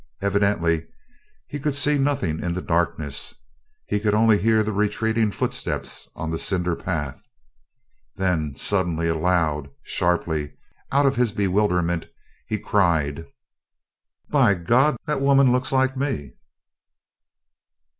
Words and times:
Evidently 0.19 0.87
he 1.45 1.59
could 1.59 1.75
see 1.75 1.99
nothing 1.99 2.41
in 2.41 2.55
the 2.55 2.61
darkness 2.63 3.35
he 3.85 3.99
could 3.99 4.13
hear 4.15 4.19
only 4.19 4.35
the 4.63 4.73
retreating 4.73 5.29
footsteps 5.31 6.09
on 6.15 6.31
the 6.31 6.39
cinder 6.39 6.75
path. 6.75 7.21
Then 8.15 8.55
suddenly, 8.55 9.07
aloud, 9.07 9.69
sharply, 9.83 10.53
out 10.91 11.05
of 11.05 11.17
his 11.17 11.31
bewilderment 11.31 12.07
he 12.47 12.57
cried: 12.57 13.27
"By 14.27 14.55
God! 14.55 14.97
That 15.05 15.21
woman 15.21 15.51
looks 15.51 15.71
like 15.71 15.95
me!" 15.95 16.33